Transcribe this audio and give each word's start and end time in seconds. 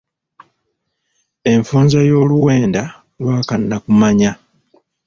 Enfunza 1.53 1.99
y'oluwenda 2.09 2.83
lwa 3.21 3.37
kkanakumanya. 3.41 4.31